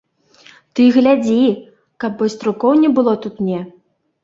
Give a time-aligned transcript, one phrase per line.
[0.79, 1.35] Ты глядзі,
[2.05, 3.63] каб байструкоў не было тут мне.